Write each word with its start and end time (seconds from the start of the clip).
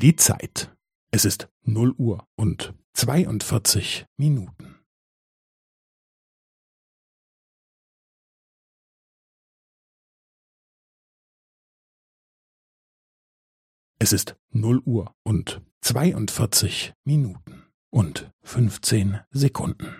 Die 0.00 0.16
Zeit. 0.16 0.74
Es 1.12 1.26
ist 1.26 1.50
null 1.62 1.90
Uhr 1.92 2.26
und 2.34 2.72
zweiundvierzig 2.94 4.06
Minuten. 4.16 4.80
Es 13.98 14.14
ist 14.14 14.36
null 14.48 14.78
Uhr 14.86 15.14
und 15.22 15.60
zweiundvierzig 15.82 16.94
Minuten 17.04 17.66
und 17.90 18.30
fünfzehn 18.40 19.20
Sekunden. 19.32 19.99